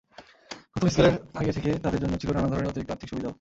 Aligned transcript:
নতুন 0.73 0.89
স্কেলের 0.89 1.15
আগে 1.35 1.51
থেকে 1.51 1.69
তাঁদের 1.83 2.01
জন্য 2.03 2.13
ছিল 2.21 2.29
নানা 2.31 2.49
ধরনের 2.51 2.69
অতিরিক্ত 2.69 2.91
আর্থিক 2.91 3.09
সুবিধাও। 3.09 3.29